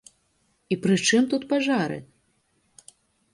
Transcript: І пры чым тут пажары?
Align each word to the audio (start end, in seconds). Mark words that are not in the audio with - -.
І 0.75 0.77
пры 0.85 0.95
чым 1.07 1.27
тут 1.33 1.45
пажары? 1.51 1.99